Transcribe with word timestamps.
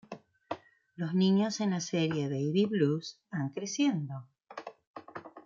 Los 0.95 1.13
niños 1.13 1.59
en 1.61 1.69
la 1.69 1.79
serie 1.79 2.27
Baby 2.27 2.65
Blues, 2.65 3.19
van 3.31 3.49
creciendo. 3.49 4.25